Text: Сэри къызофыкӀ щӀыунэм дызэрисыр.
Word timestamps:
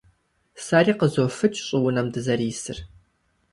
Сэри 0.65 0.93
къызофыкӀ 0.99 1.59
щӀыунэм 1.65 2.07
дызэрисыр. 2.13 2.77